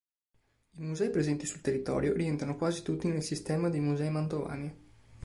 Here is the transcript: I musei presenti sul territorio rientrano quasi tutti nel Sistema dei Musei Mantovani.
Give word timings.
I 0.77 0.81
musei 0.81 1.11
presenti 1.11 1.45
sul 1.45 1.61
territorio 1.61 2.13
rientrano 2.15 2.55
quasi 2.55 2.81
tutti 2.81 3.07
nel 3.07 3.21
Sistema 3.21 3.69
dei 3.69 3.81
Musei 3.81 4.09
Mantovani. 4.09 4.75